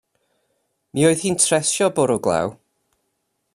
Mi 0.97 1.05
oedd 1.09 1.21
hi'n 1.27 1.37
tresio 1.43 1.91
bwrw 1.99 2.19
glaw. 2.29 2.57